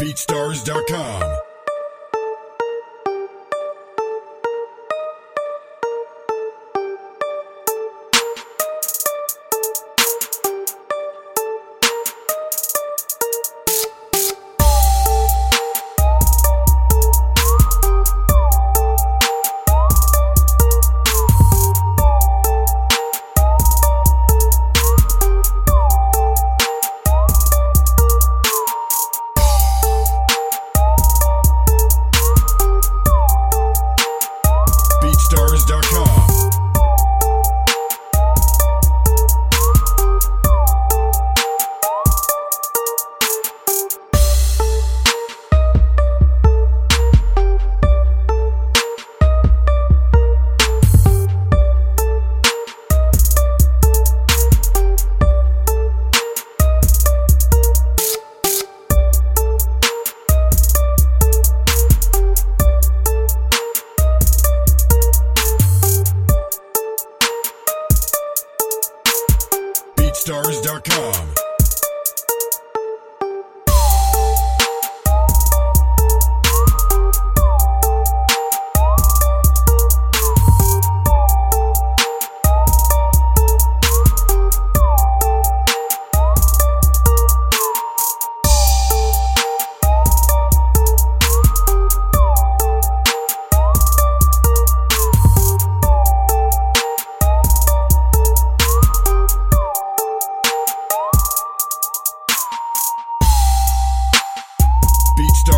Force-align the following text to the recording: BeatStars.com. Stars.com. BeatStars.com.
BeatStars.com. 0.00 1.47
Stars.com. 70.28 71.47
BeatStars.com. 105.18 105.57